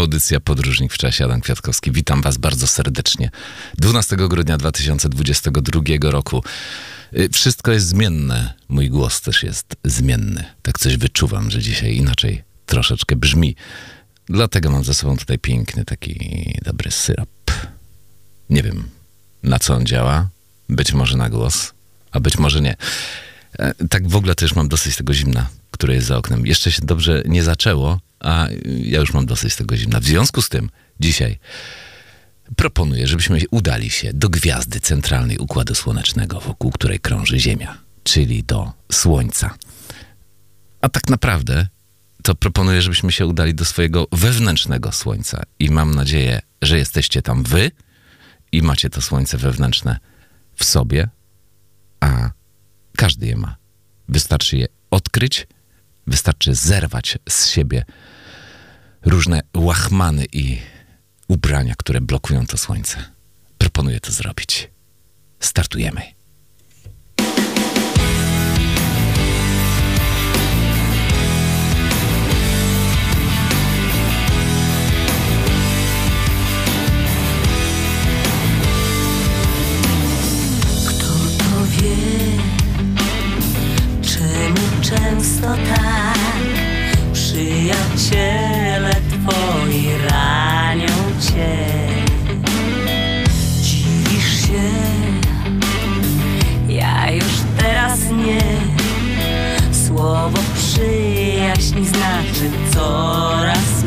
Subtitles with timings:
[0.00, 1.92] Audycja Podróżnik w czasie, Adam Kwiatkowski.
[1.92, 3.30] Witam Was bardzo serdecznie.
[3.78, 6.44] 12 grudnia 2022 roku.
[7.16, 8.54] Y, wszystko jest zmienne.
[8.68, 10.44] Mój głos też jest zmienny.
[10.62, 13.56] Tak coś wyczuwam, że dzisiaj inaczej troszeczkę brzmi.
[14.26, 17.28] Dlatego mam ze sobą tutaj piękny, taki dobry syrop.
[18.50, 18.88] Nie wiem,
[19.42, 20.28] na co on działa.
[20.68, 21.72] Być może na głos,
[22.10, 22.76] a być może nie.
[23.58, 25.48] E, tak w ogóle też mam dosyć tego zimna,
[25.80, 26.46] które jest za oknem.
[26.46, 30.00] Jeszcze się dobrze nie zaczęło, a ja już mam dosyć tego zimna.
[30.00, 30.70] W związku z tym
[31.00, 31.38] dzisiaj
[32.56, 38.72] proponuję, żebyśmy udali się do gwiazdy centralnej Układu Słonecznego, wokół której krąży Ziemia, czyli do
[38.92, 39.54] Słońca.
[40.80, 41.66] A tak naprawdę
[42.22, 47.42] to proponuję, żebyśmy się udali do swojego wewnętrznego Słońca i mam nadzieję, że jesteście tam
[47.42, 47.70] wy
[48.52, 49.98] i macie to Słońce wewnętrzne
[50.56, 51.08] w sobie,
[52.00, 52.30] a
[52.96, 53.56] każdy je ma.
[54.08, 55.46] Wystarczy je odkryć,
[56.10, 57.84] wystarczy zerwać z siebie
[59.02, 60.58] różne łachmany i
[61.28, 63.04] ubrania, które blokują to słońce.
[63.58, 64.70] Proponuję to zrobić.
[65.40, 66.19] Startujemy.
[101.60, 103.79] Przyjaźń znaczy coraz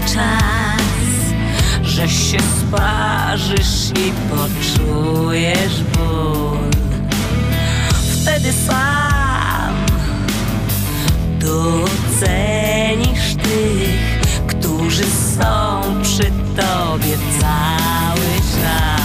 [0.00, 1.34] czas,
[1.82, 6.70] że się sparzysz i poczujesz ból,
[8.22, 9.74] wtedy sam
[11.40, 18.96] docenisz tych, którzy są przy tobie cały czas.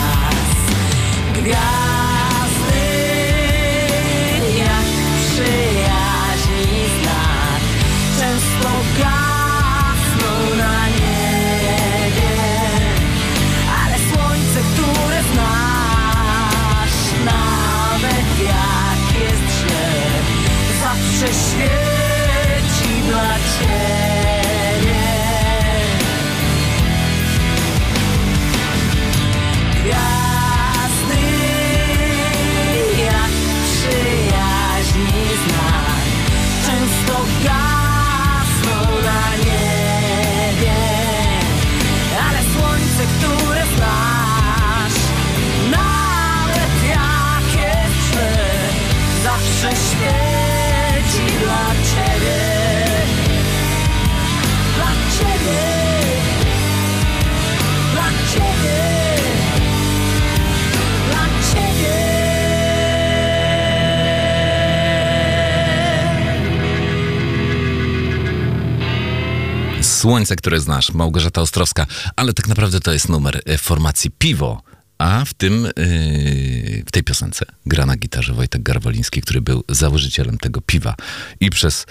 [70.01, 74.63] Słońce, które znasz, Małgorzata Ostrowska, ale tak naprawdę to jest numer e, formacji Piwo.
[74.97, 80.37] A w tym, yy, w tej piosence gra na gitarze Wojtek Garwoliński, który był założycielem
[80.37, 80.95] tego piwa
[81.39, 81.85] i przez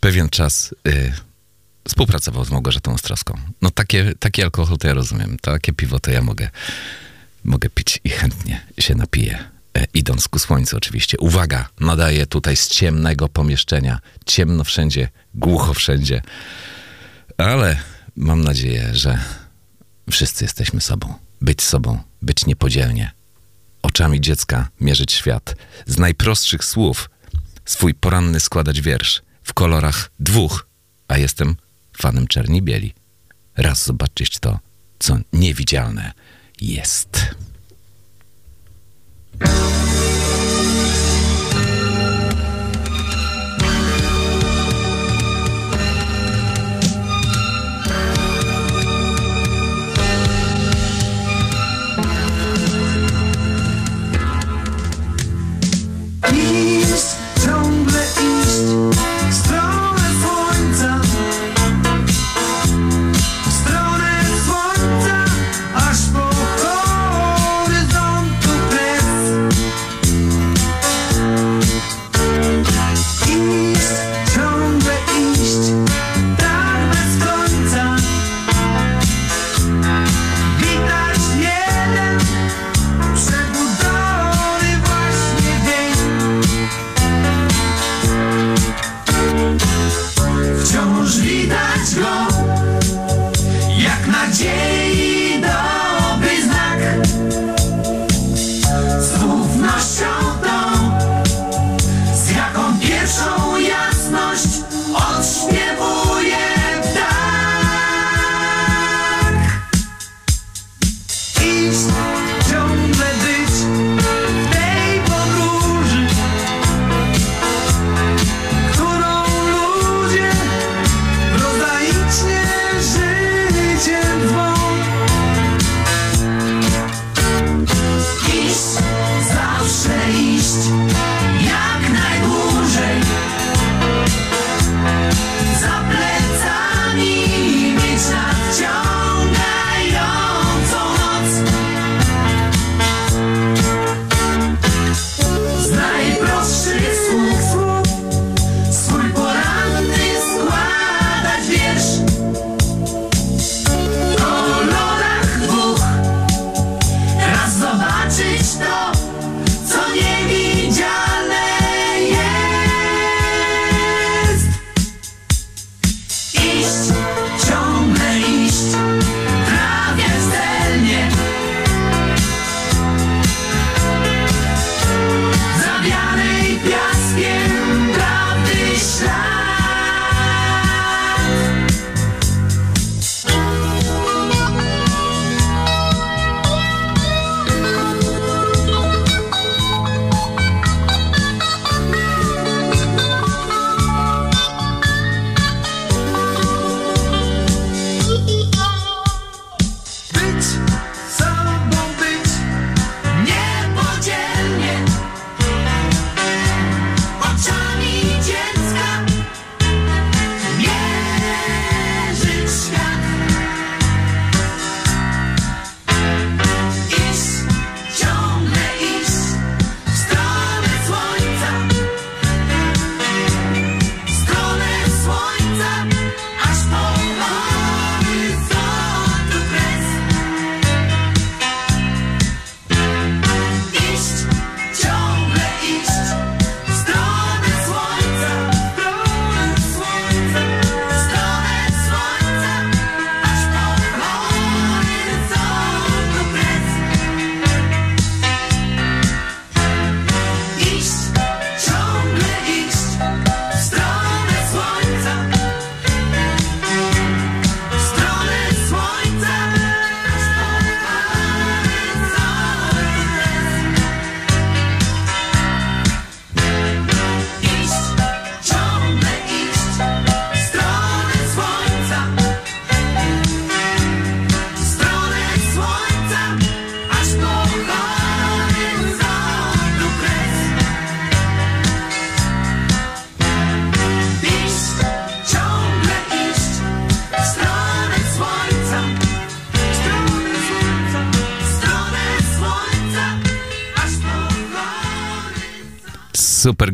[0.00, 1.12] pewien czas yy,
[1.88, 3.38] współpracował z Małgorzatą Ostrowską.
[3.62, 6.50] No takie, taki alkohol to ja rozumiem, takie piwo to ja mogę,
[7.44, 9.44] mogę pić i chętnie się napiję.
[9.94, 11.18] Idąc ku słońcu oczywiście.
[11.18, 13.98] Uwaga, nadaję tutaj z ciemnego pomieszczenia.
[14.26, 16.22] Ciemno wszędzie, głucho wszędzie.
[17.40, 17.76] Ale
[18.16, 19.18] mam nadzieję, że
[20.10, 21.14] wszyscy jesteśmy sobą.
[21.40, 23.10] Być sobą, być niepodzielnie.
[23.82, 25.54] Oczami dziecka mierzyć świat.
[25.86, 27.10] Z najprostszych słów
[27.64, 29.22] swój poranny składać wiersz.
[29.42, 30.66] W kolorach dwóch,
[31.08, 31.56] a jestem
[31.98, 32.94] fanem czerni bieli.
[33.56, 34.58] Raz zobaczyć to,
[34.98, 36.12] co niewidzialne
[36.60, 37.20] jest.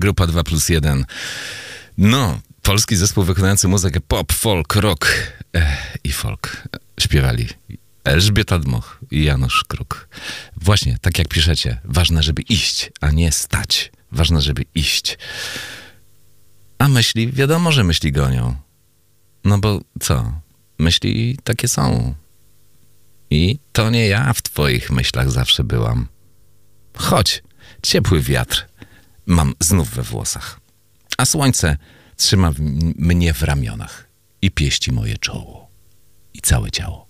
[0.07, 1.05] Grupa 2 plus 1.
[1.99, 5.09] No, polski zespół wykonujący muzykę pop, folk, rock
[5.57, 6.69] e, i folk.
[7.01, 7.49] Śpiewali
[8.05, 10.09] Elżbieta Dmoch i Janusz Kruk.
[10.57, 13.93] Właśnie, tak jak piszecie, ważne, żeby iść, a nie stać.
[14.13, 15.19] Ważne, żeby iść.
[16.79, 18.57] A myśli, wiadomo, że myśli gonią.
[19.45, 20.41] No bo co?
[20.79, 22.15] Myśli takie są.
[23.31, 26.09] I to nie ja w twoich myślach zawsze byłam.
[26.97, 27.43] Chodź,
[27.83, 28.76] ciepły wiatr
[29.27, 30.61] mam znów we włosach,
[31.19, 31.77] a słońce
[32.17, 32.53] trzyma
[32.99, 34.09] mnie w ramionach
[34.43, 35.69] i pieści moje czoło
[36.35, 37.07] i całe ciało.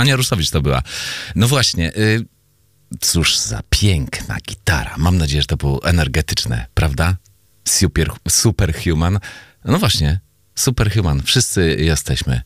[0.00, 0.82] Ania Rusowicz to była.
[1.36, 2.26] No właśnie, y,
[3.00, 4.94] cóż za piękna gitara.
[4.98, 7.16] Mam nadzieję, że to było energetyczne, prawda?
[7.68, 9.18] Super, superhuman.
[9.64, 10.20] No właśnie,
[10.54, 11.22] superhuman.
[11.22, 12.40] Wszyscy jesteśmy.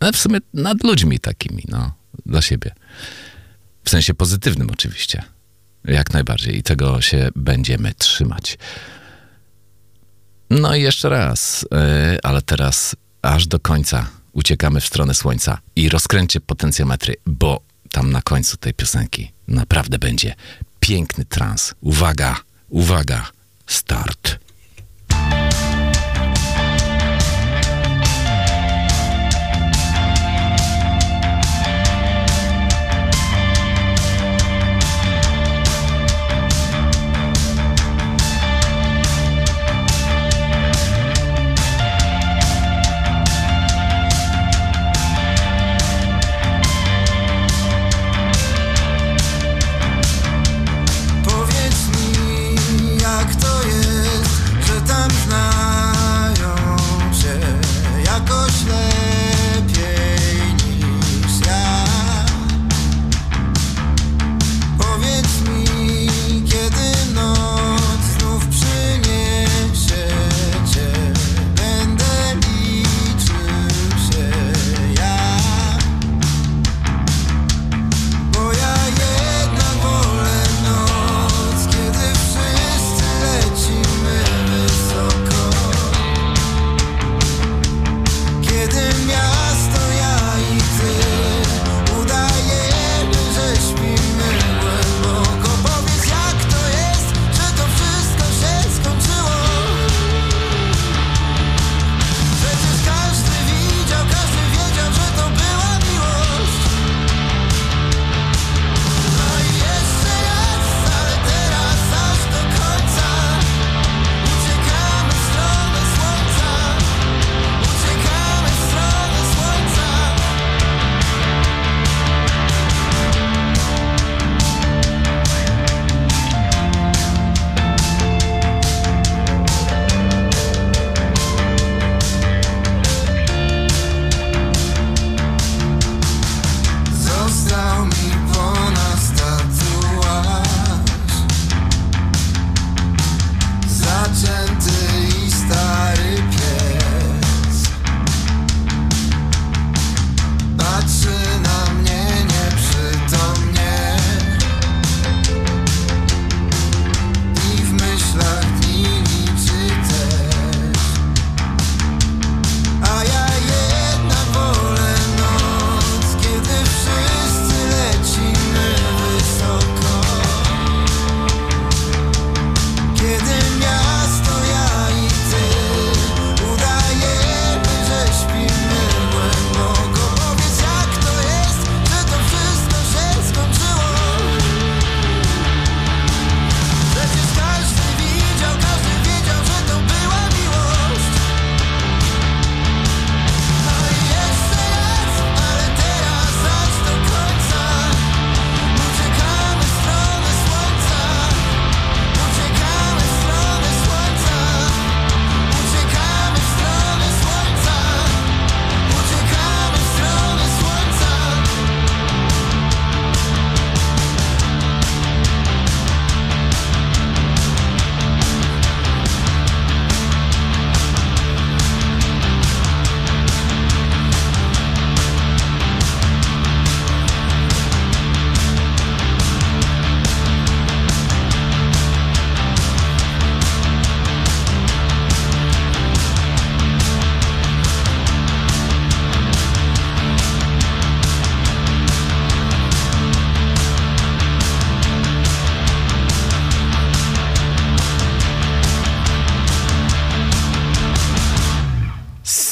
[0.00, 1.92] No w sumie nad ludźmi takimi, no,
[2.26, 2.74] dla siebie.
[3.84, 5.22] W sensie pozytywnym oczywiście.
[5.84, 6.58] Jak najbardziej.
[6.58, 8.58] I tego się będziemy trzymać.
[10.50, 15.88] No i jeszcze raz, yy, ale teraz aż do końca uciekamy w stronę słońca i
[15.88, 20.34] rozkręćcie potencjometry, bo tam na końcu tej piosenki naprawdę będzie
[20.80, 21.74] Piękny trans.
[21.80, 22.36] Uwaga,
[22.68, 23.26] uwaga,
[23.66, 24.38] start.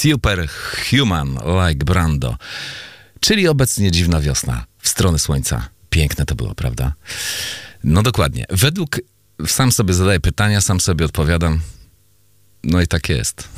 [0.06, 1.38] Superhuman
[1.68, 2.36] like Brando.
[3.20, 5.68] Czyli obecnie dziwna wiosna w stronę słońca.
[5.90, 6.94] Piękne to było, prawda?
[7.84, 8.44] No dokładnie.
[8.50, 9.00] Według,
[9.46, 11.60] sam sobie zadaję pytania, sam sobie odpowiadam.
[12.64, 13.48] No i tak jest.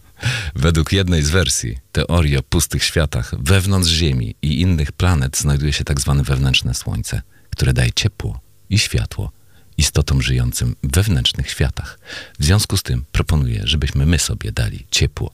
[0.54, 5.84] Według jednej z wersji teorii o pustych światach, wewnątrz Ziemi i innych planet znajduje się
[5.84, 8.40] tak zwane wewnętrzne Słońce, które daje ciepło
[8.70, 9.32] i światło
[9.78, 11.98] istotom żyjącym wewnętrznych światach.
[12.38, 15.30] W związku z tym proponuję, żebyśmy my sobie dali ciepło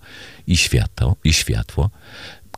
[0.46, 1.90] i światło, i światło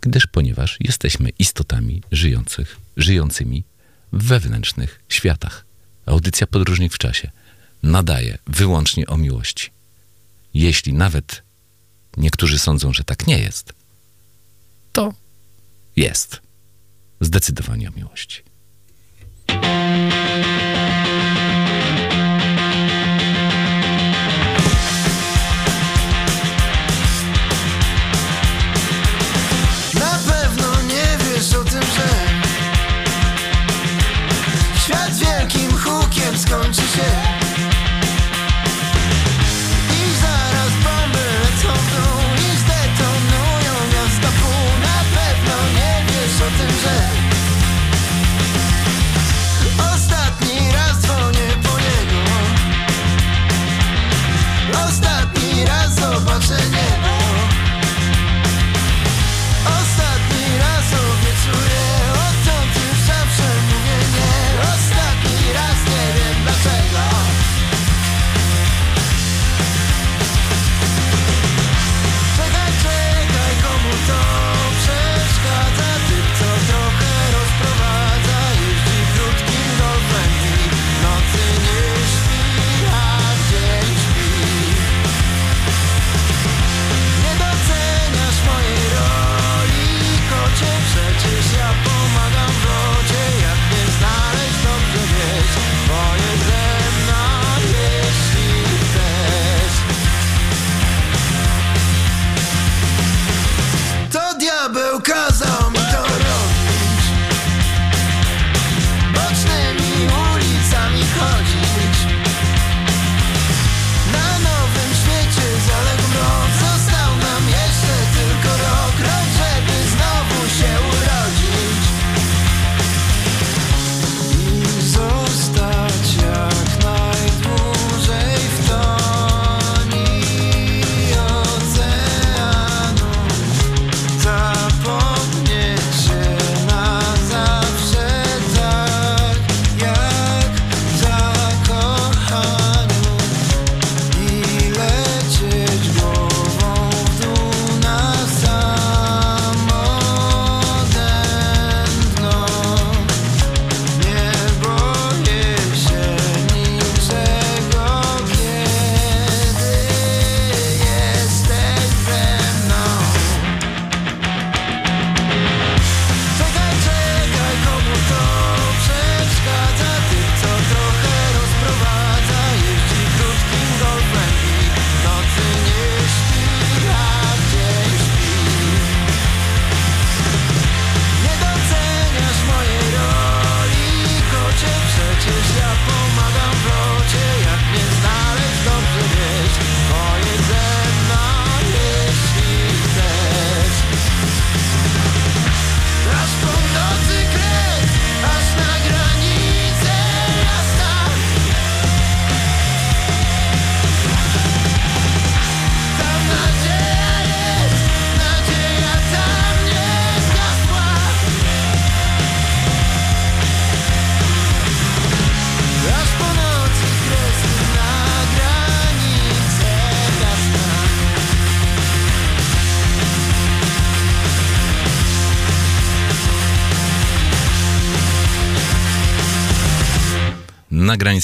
[0.00, 3.64] gdyż ponieważ jesteśmy istotami żyjących, żyjącymi
[4.12, 5.64] w wewnętrznych światach.
[6.06, 7.30] Audycja Podróżnik w czasie
[7.82, 9.70] nadaje wyłącznie o miłości.
[10.54, 11.42] Jeśli nawet
[12.16, 13.72] niektórzy sądzą, że tak nie jest,
[14.92, 15.14] to
[15.96, 16.40] jest.
[17.20, 18.42] Zdecydowanie o miłości.
[36.72, 37.35] she said.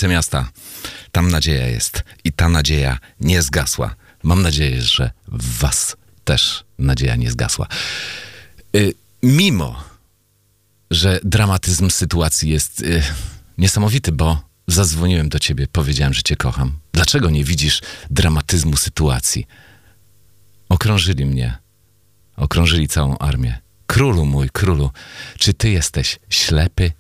[0.03, 0.51] Granicę miasta.
[1.13, 3.95] Tam nadzieja jest i ta nadzieja nie zgasła.
[4.23, 7.67] Mam nadzieję, że w was też nadzieja nie zgasła.
[8.77, 9.85] Y, mimo,
[10.91, 13.03] że dramatyzm sytuacji jest y,
[13.59, 16.79] niesamowity, bo zadzwoniłem do ciebie, powiedziałem, że cię kocham.
[16.93, 19.47] Dlaczego nie widzisz dramatyzmu sytuacji?
[20.69, 21.59] Okrążyli mnie,
[22.37, 23.61] okrążyli całą armię.
[23.87, 24.91] Królu mój, królu,
[25.39, 26.93] czy ty jesteś ślepy?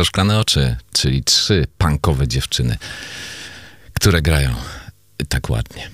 [0.00, 2.76] To szklane oczy, czyli trzy punkowe dziewczyny,
[3.92, 4.54] które grają
[5.28, 5.90] tak ładnie.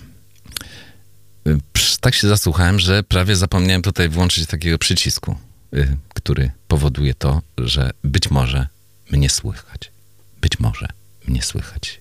[2.00, 5.36] Tak się zasłuchałem, że prawie zapomniałem tutaj włączyć takiego przycisku,
[5.74, 8.66] y, który powoduje to, że być może
[9.10, 9.92] mnie słychać.
[10.40, 10.88] Być może
[11.28, 12.00] mnie słychać.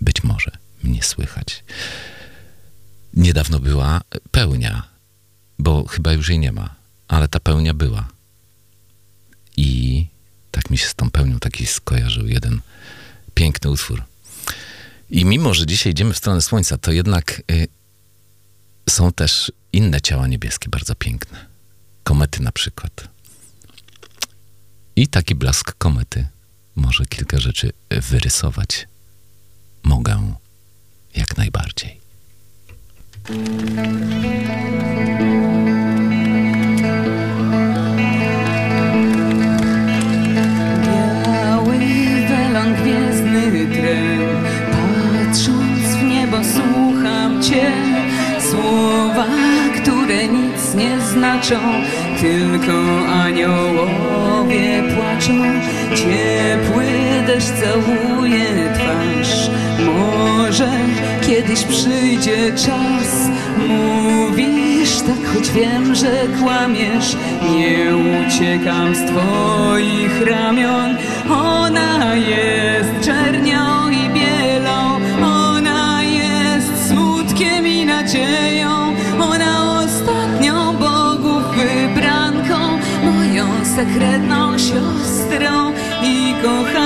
[0.00, 0.50] Być może
[0.82, 1.64] mnie słychać.
[3.14, 4.00] Niedawno była
[4.30, 4.82] pełnia,
[5.58, 6.74] bo chyba już jej nie ma,
[7.08, 8.08] ale ta pełnia była.
[9.56, 10.06] I
[10.50, 12.60] tak mi się z tą pełnią taki skojarzył jeden
[13.34, 14.02] piękny utwór.
[15.10, 17.68] I mimo, że dzisiaj idziemy w stronę Słońca, to jednak y,
[18.90, 21.46] są też inne ciała niebieskie bardzo piękne.
[22.04, 23.08] Komety na przykład.
[24.96, 26.26] I taki blask komety
[26.76, 28.88] może kilka rzeczy wyrysować.
[29.82, 30.34] Mogę
[31.14, 32.00] jak najbardziej.
[51.40, 51.60] Znaczą
[52.20, 55.32] Tylko aniołowie płaczą.
[55.94, 56.84] Ciepły
[57.26, 59.50] deszcz całuje twarz.
[59.86, 60.68] Może
[61.26, 63.28] kiedyś przyjdzie czas.
[63.68, 66.10] Mówisz tak, choć wiem, że
[66.42, 67.16] kłamiesz.
[67.50, 70.96] Nie uciekam z twoich ramion.
[71.30, 73.79] Ona jest czernią
[83.80, 86.80] sekretną siostrą i kochanką.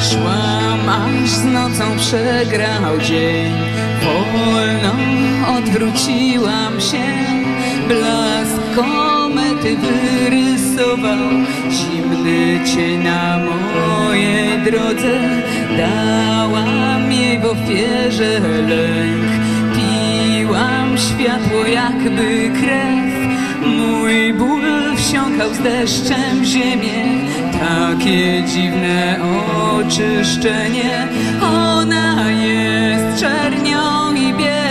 [0.00, 3.52] Szłam aż z nocą przegrał dzień.
[4.04, 4.94] Wolno
[5.58, 7.04] odwróciłam się
[7.88, 11.18] Blask komety wyrysował.
[11.70, 15.20] Zimny cień na mojej drodze
[15.76, 19.24] Dałam jej w ofierze lęk.
[19.74, 23.14] Piłam światło jakby krew.
[23.66, 27.04] Mój ból wsiąkał z deszczem ziemię.
[27.52, 29.18] Takie dziwne
[29.72, 31.08] oczyszczenie.
[31.42, 34.63] Ona jest czernią i bielą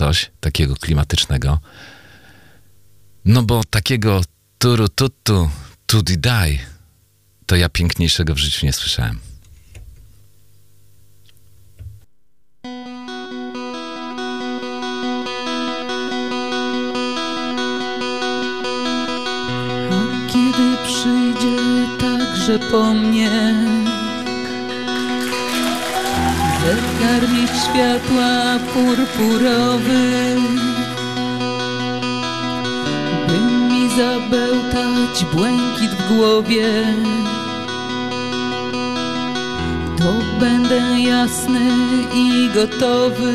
[0.00, 1.58] coś takiego klimatycznego.
[3.24, 4.20] No bo takiego
[4.58, 5.50] turu tutu,
[5.86, 6.60] tudi daj,
[7.46, 9.18] to ja piękniejszego w życiu nie słyszałem.
[19.90, 20.00] A
[20.32, 21.56] kiedy przyjdzie
[22.00, 23.30] także po mnie
[26.64, 30.40] Zegarnik światła purpurowy
[33.96, 36.84] zabełtać błękit w głowie.
[39.98, 41.60] To będę jasny
[42.14, 43.34] i gotowy.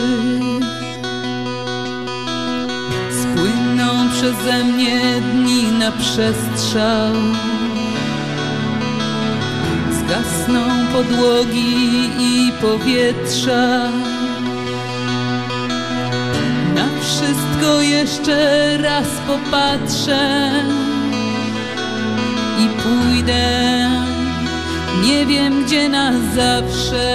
[3.21, 7.13] Spłyną przeze mnie dni na przestrzał
[10.07, 10.61] Zgasną
[10.93, 13.91] podłogi i powietrza.
[16.75, 20.51] Na wszystko jeszcze raz popatrzę
[22.59, 23.89] I pójdę
[25.03, 27.05] Nie wiem gdzie na zawsze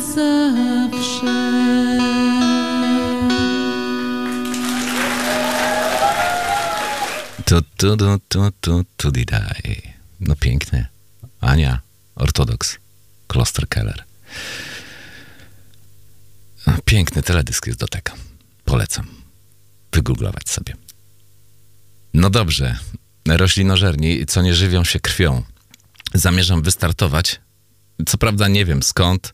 [0.00, 1.58] zawsze
[7.44, 9.94] Tu, tu, tu, tu, tu, tu, di, daj.
[10.20, 10.88] No pięknie.
[11.40, 11.80] Ania,
[12.16, 12.78] ortodoks,
[13.26, 14.04] Kloster Keller.
[16.84, 18.12] Piękny teledysk jest do tego.
[18.64, 19.06] Polecam.
[19.92, 20.74] Wygooglować sobie.
[22.14, 22.78] No dobrze.
[23.28, 25.42] Roślinożerni, co nie żywią się krwią.
[26.14, 27.40] Zamierzam wystartować.
[28.06, 29.32] Co prawda nie wiem skąd,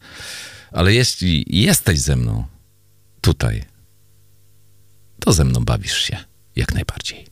[0.74, 2.44] ale jeśli jesteś ze mną
[3.20, 3.64] tutaj,
[5.20, 6.18] to ze mną bawisz się
[6.56, 7.26] jak najbardziej.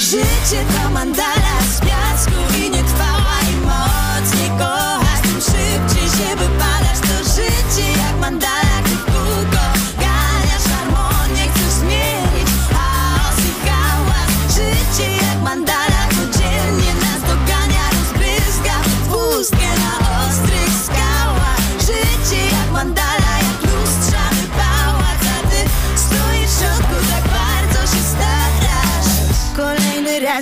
[0.00, 4.71] Życie to mandala z piasku i nie trwała i mocniej kochasz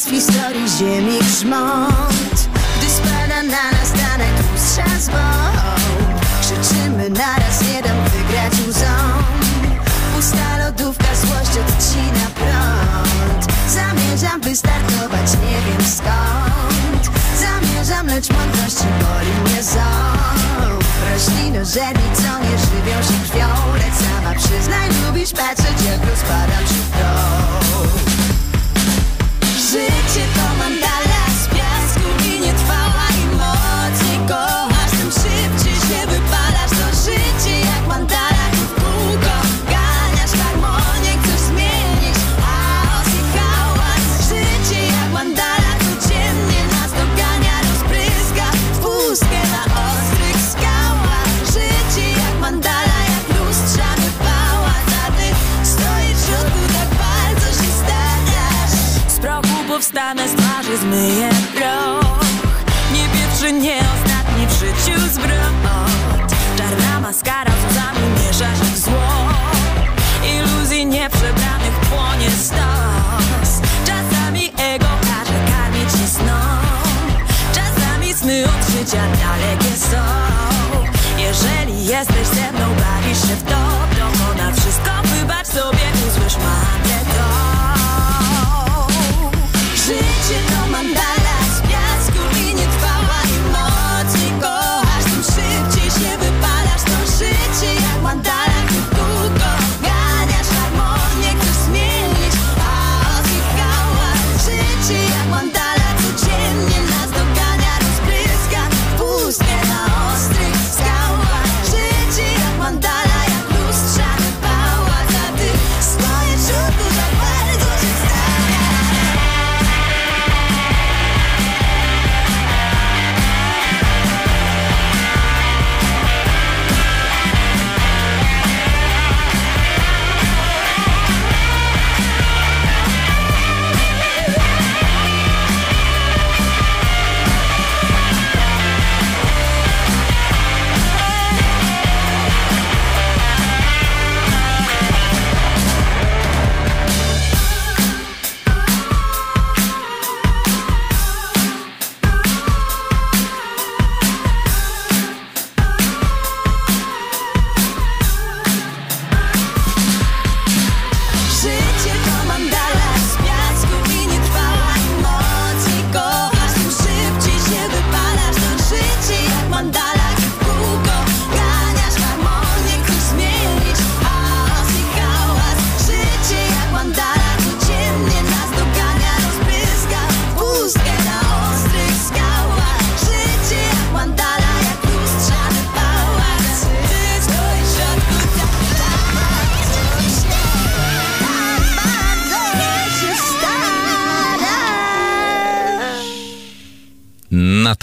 [0.01, 2.37] nas w historii ziemi grzmot.
[2.77, 5.11] Gdy spada na nas ta najkrótsza z
[6.41, 8.95] Krzyczymy naraz, nie dam wygrać łzą
[10.15, 13.53] Pusta lodówka złość odcina prąd.
[13.69, 17.17] Zamierzam wystartować, nie wiem skąd.
[17.41, 20.85] Zamierzam, lecz mądrości boli mnie ząb.
[21.13, 26.81] Roślino żerni, co nie żywią się krwią Lecz sama przyznaj, lubisz patrzeć, jak rozpadam się
[26.87, 27.60] w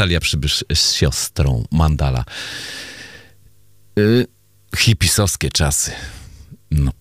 [0.08, 2.26] Natalia Przybysz z siostrą Mandala.
[3.96, 4.28] Yy,
[4.78, 5.92] hipisowskie czasy.
[6.72, 6.92] No.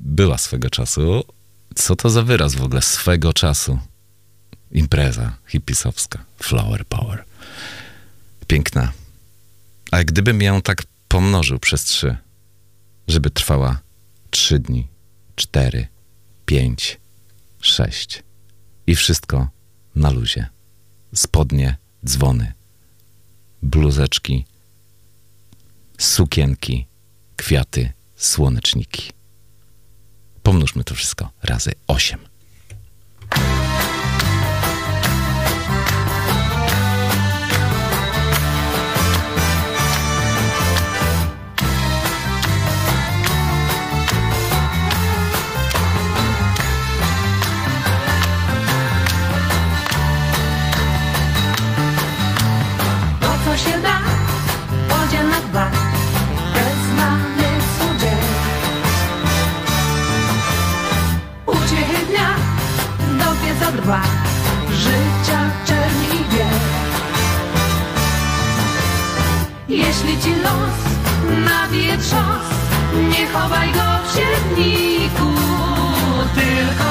[0.00, 1.24] Była swego czasu.
[1.74, 2.82] Co to za wyraz w ogóle?
[2.82, 3.78] Swego czasu.
[4.70, 6.24] Impreza hipisowska.
[6.38, 7.24] Flower power.
[8.46, 8.92] Piękna.
[9.90, 12.16] A gdybym ją tak pomnożył przez trzy,
[13.08, 13.80] żeby trwała
[14.30, 14.88] trzy dni,
[15.36, 15.86] cztery,
[16.46, 17.00] pięć,
[17.60, 18.22] sześć.
[18.86, 19.48] I wszystko
[19.94, 20.46] na luzie.
[21.14, 22.52] Spodnie dzwony,
[23.62, 24.44] bluzeczki,
[25.98, 26.86] sukienki,
[27.36, 29.12] kwiaty, słoneczniki.
[30.42, 32.33] Pomnóżmy to wszystko razy osiem.
[63.60, 64.02] za dwa.
[64.72, 66.64] Życia czerń i bieg
[69.68, 70.76] Jeśli ci los
[71.44, 72.46] nabije trzos
[73.10, 75.30] Nie chowaj go w siedniku
[76.34, 76.88] Tylko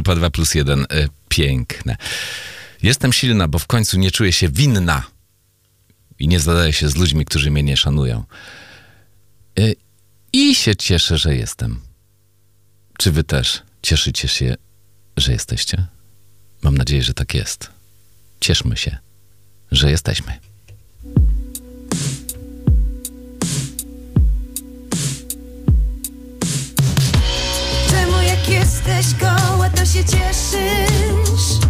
[0.00, 0.86] Grupa 2 plus 1.
[0.90, 1.96] E, Piękne.
[2.82, 5.02] Jestem silna, bo w końcu nie czuję się winna.
[6.18, 8.24] I nie zadaję się z ludźmi, którzy mnie nie szanują.
[9.58, 9.72] E,
[10.32, 11.80] I się cieszę, że jestem.
[12.98, 14.54] Czy wy też cieszycie się,
[15.16, 15.86] że jesteście?
[16.62, 17.70] Mam nadzieję, że tak jest.
[18.40, 18.98] Cieszmy się,
[19.70, 20.49] że jesteśmy.
[28.90, 31.60] Jesteś goła, to się cieszysz?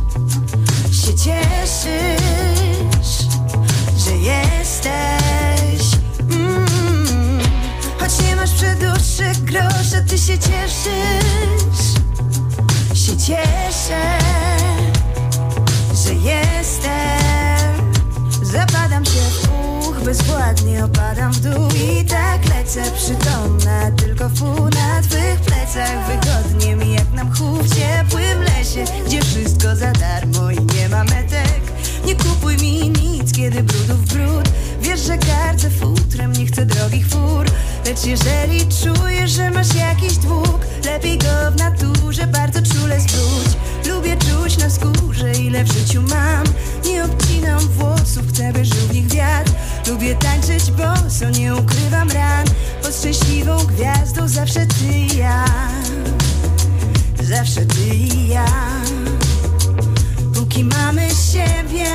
[0.92, 2.48] Się cieszysz,
[3.96, 5.98] że jesteś.
[6.30, 7.40] Mm.
[8.00, 11.86] Choć nie masz przedłuższych grosza, ty się cieszysz.
[12.94, 14.18] Się cieszę,
[16.04, 17.92] że jestem.
[18.42, 19.49] Zapadam się
[20.04, 23.90] bezwładnie opadam w dół i tak lecę przytomna.
[23.90, 29.76] Tylko pół na twych plecach wygodnie mi jak na mchu w ciepłym lesie, gdzie wszystko
[29.76, 31.60] za darmo i nie ma metek.
[32.06, 34.48] Nie kupuj mi nic, kiedy brudów brud.
[34.80, 37.46] Wiesz, że gardzę futrem, nie chcę drogich fur.
[37.86, 43.56] Lecz jeżeli czujesz, że masz jakiś dług, lepiej go w naturze bardzo czule zwróć.
[43.88, 46.44] Lubię czuć na skórze, ile w życiu mam.
[46.84, 49.52] Nie obcinam włosów, chcę, by żył w nich wiatr.
[49.90, 52.46] Lubię tańczyć boso, nie ukrywam ran.
[52.82, 55.44] Pod szczęśliwą gwiazdą zawsze ty i ja.
[57.22, 58.46] Zawsze ty i ja.
[60.34, 61.86] Póki mamy siebie.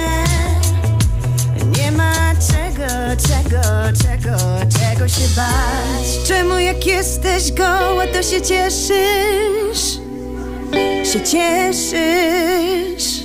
[1.78, 2.88] Nie ma czego,
[3.28, 3.62] czego,
[4.04, 4.38] czego,
[4.80, 6.28] czego się bać.
[6.28, 10.00] Czemu jak jesteś goła, to się cieszysz?
[11.14, 13.24] Się cieszysz,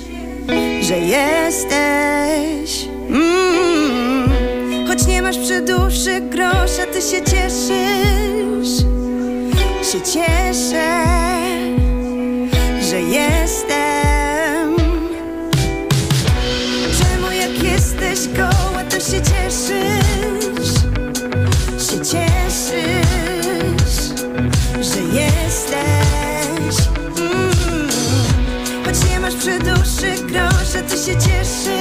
[0.81, 2.85] że jesteś.
[3.09, 3.70] Mm.
[5.31, 8.77] Choć nie masz przedłuższych grosza, ty się cieszysz.
[9.91, 11.05] Się cieszę,
[12.89, 14.75] że jestem.
[16.99, 20.73] Czemu jak jesteś goła, to się cieszysz?
[21.89, 23.21] Się cieszysz,
[24.81, 26.87] że jesteś.
[27.17, 27.89] Mm.
[28.85, 31.80] Choć nie masz przedłuższych grosza, ty się cieszysz.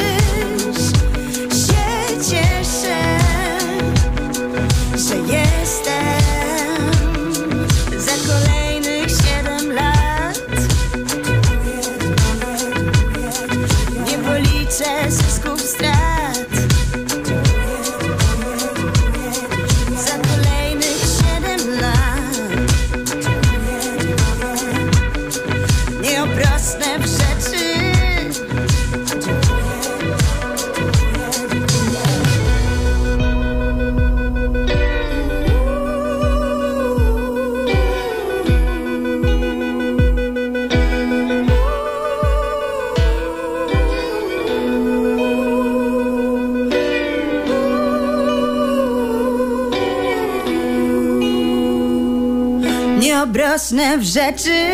[53.61, 54.67] Obrosnę w rzeczy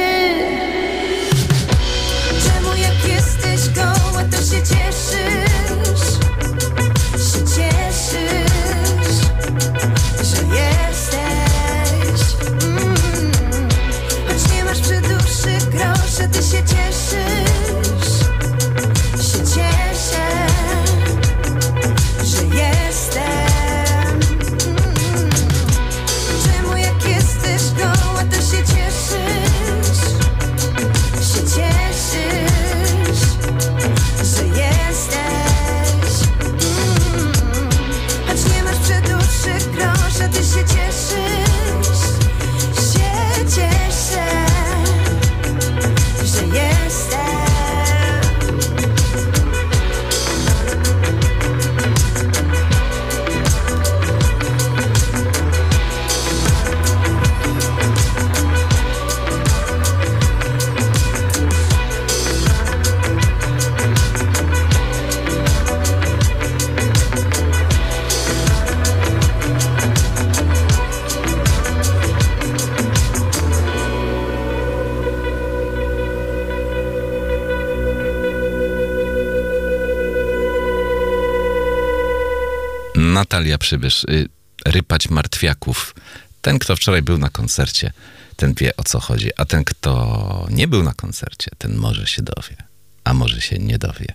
[83.67, 84.29] Przybysz, y,
[84.67, 85.95] Rypać Martwiaków.
[86.43, 87.93] Ten, kto wczoraj był na koncercie,
[88.37, 92.23] ten wie o co chodzi, a ten, kto nie był na koncercie, ten może się
[92.23, 92.57] dowie,
[93.05, 94.07] a może się nie dowie.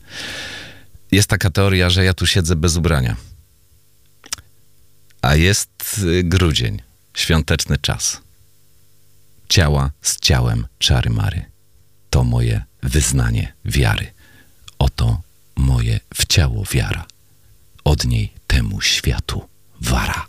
[1.12, 3.16] Jest taka teoria, że ja tu siedzę bez ubrania.
[5.22, 6.82] A jest y, grudzień,
[7.14, 8.22] świąteczny czas.
[9.49, 11.45] Ciała z ciałem czary mary.
[12.10, 14.12] To moje wyznanie wiary.
[14.80, 15.22] Oto
[15.56, 17.06] moje w ciało wiara.
[17.84, 19.47] Od niej temu światu
[19.82, 20.26] wara.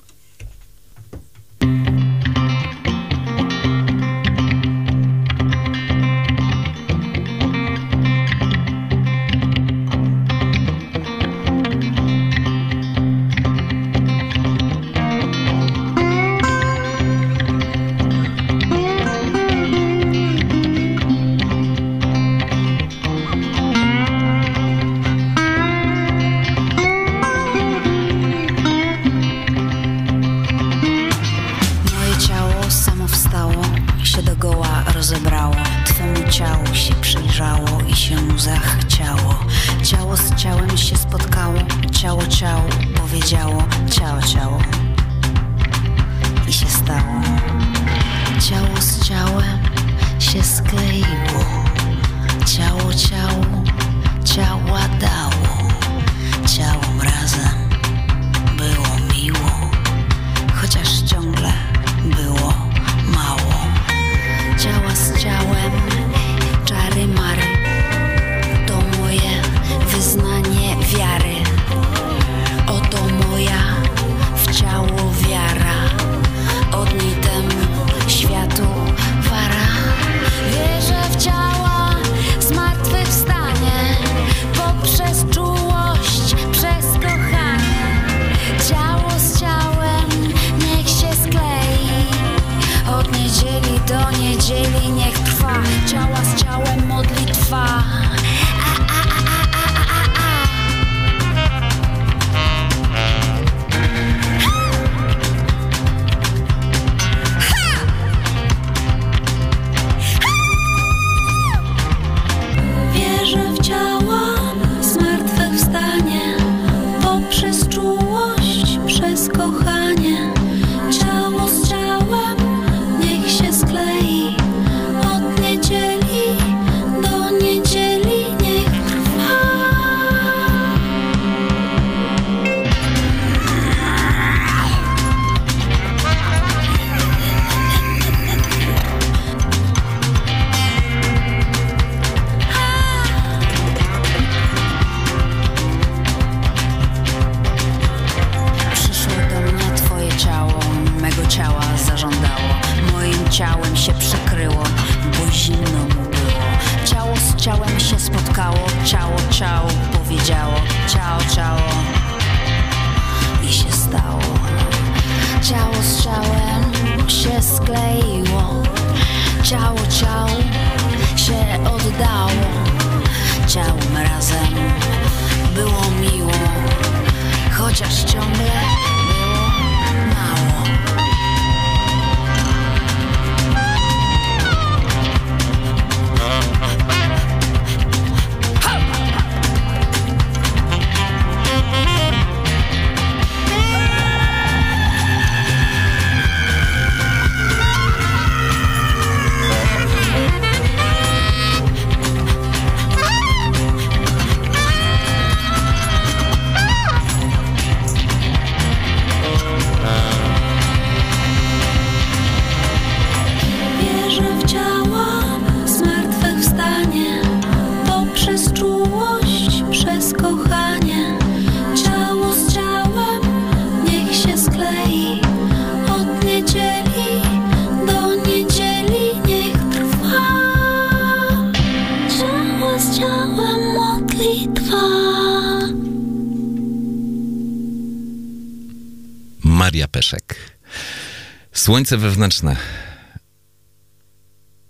[241.62, 242.56] Słońce wewnętrzne.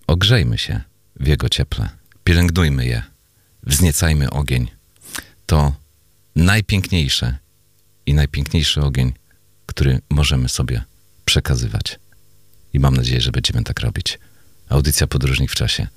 [0.07, 0.81] Ogrzejmy się
[1.17, 1.89] w jego cieple.
[2.25, 3.03] Pielęgnujmy je.
[3.63, 4.69] Wzniecajmy ogień.
[5.47, 5.75] To
[6.37, 7.39] najpiękniejsze
[8.07, 9.13] i najpiękniejszy ogień,
[9.67, 10.85] który możemy sobie
[11.25, 11.99] przekazywać.
[12.73, 14.19] I mam nadzieję, że będziemy tak robić.
[14.69, 15.89] Audycja Podróżnik w czasie.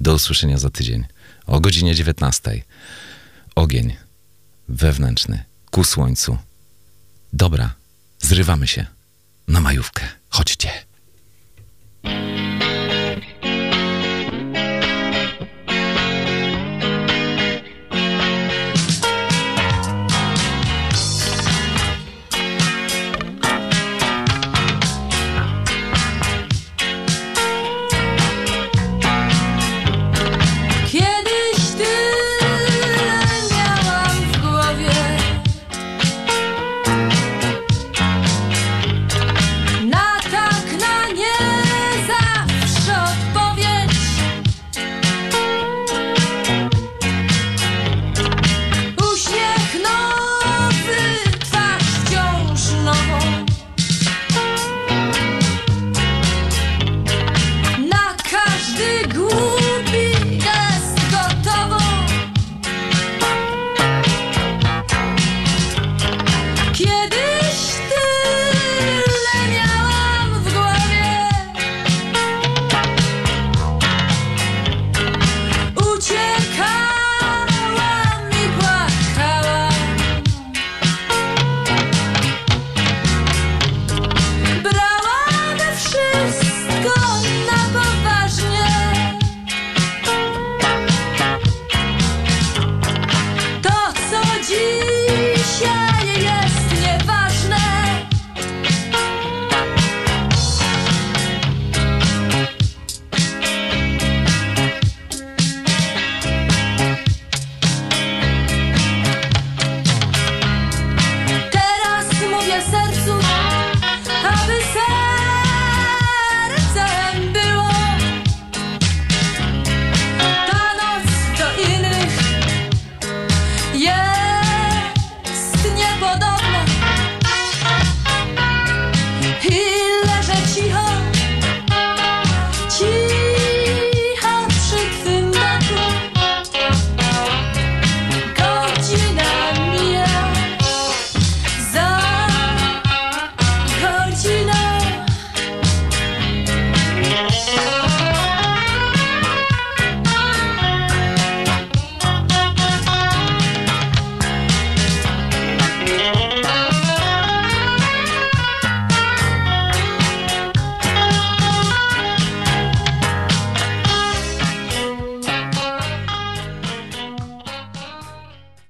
[0.00, 1.04] Do usłyszenia za tydzień
[1.46, 2.62] o godzinie 19.
[3.54, 3.96] Ogień
[4.68, 6.38] wewnętrzny ku słońcu
[7.32, 7.74] Dobra,
[8.18, 8.86] zrywamy się
[9.48, 10.23] na majówkę.
[10.34, 10.93] 好久见。